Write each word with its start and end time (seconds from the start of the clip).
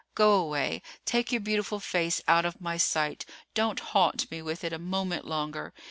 Go 0.15 0.33
away, 0.33 0.81
take 1.05 1.31
your 1.31 1.41
beautiful 1.41 1.79
face 1.79 2.23
out 2.27 2.43
of 2.43 2.59
my 2.59 2.75
sight; 2.75 3.23
don't 3.53 3.79
haunt 3.79 4.31
me 4.31 4.41
with 4.41 4.63
it 4.63 4.73
a 4.73 4.79
moment 4.79 5.25
longer. 5.25 5.73